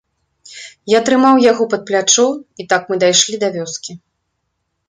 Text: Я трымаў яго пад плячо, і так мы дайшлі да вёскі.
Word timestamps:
Я 0.97 1.01
трымаў 1.09 1.35
яго 1.51 1.67
пад 1.73 1.81
плячо, 1.89 2.25
і 2.65 2.65
так 2.73 2.81
мы 2.93 2.99
дайшлі 3.05 3.35
да 3.45 3.55
вёскі. 3.59 3.91